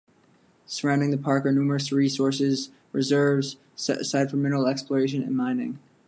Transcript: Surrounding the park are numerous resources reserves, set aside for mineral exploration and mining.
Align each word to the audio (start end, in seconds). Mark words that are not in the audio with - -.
Surrounding 0.65 1.11
the 1.11 1.17
park 1.19 1.45
are 1.45 1.51
numerous 1.51 1.91
resources 1.91 2.71
reserves, 2.91 3.57
set 3.75 3.99
aside 4.01 4.31
for 4.31 4.35
mineral 4.37 4.65
exploration 4.65 5.21
and 5.21 5.37
mining. 5.37 5.77